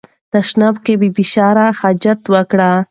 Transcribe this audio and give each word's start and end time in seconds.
تشناب 0.31 0.75
کې 0.85 0.93
بې 0.99 1.09
فشار 1.17 1.55
حاجت 1.79 2.21
وکړئ. 2.33 2.73